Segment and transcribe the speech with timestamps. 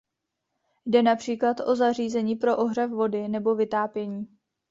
[0.85, 4.27] Jde například o zařízení pro ohřev vody nebo vytápění.